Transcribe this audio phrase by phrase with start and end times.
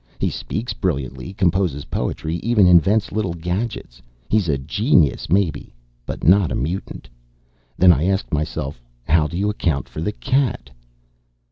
[0.17, 4.01] He speaks brilliantly, composes poetry, even invents little gadgets.
[4.29, 5.75] He's a genius, maybe,
[6.07, 7.07] but not a mutant.'
[7.77, 10.71] Then I asked myself, 'how do you account for the cat?'"